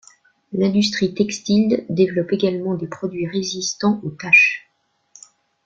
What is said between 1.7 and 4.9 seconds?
développe également des produits résistants aux taches.